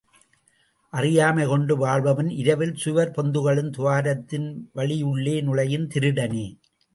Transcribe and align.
அறியாமை 0.93 1.45
கொண்டு 1.47 1.77
வாழ்பவன் 1.77 2.29
இரவில் 2.35 2.73
சுவர் 2.75 3.11
பொந்துகளின் 3.11 3.71
துவாரத்தின் 3.77 4.49
வழியுள்ளே 4.75 5.35
நுழையும் 5.43 5.87
திருடனே! 5.87 6.45